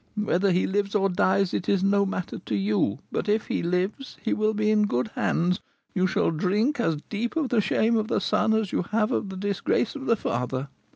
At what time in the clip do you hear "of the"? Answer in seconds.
7.35-7.61, 7.95-8.19, 9.11-9.37, 9.95-10.15